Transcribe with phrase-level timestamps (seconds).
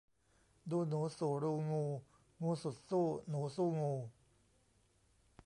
[0.69, 1.83] ดูหนูสู่รูงู
[2.41, 3.93] งูสุดสู้หนูสู้งู